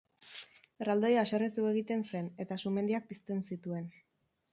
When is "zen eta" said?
2.11-2.57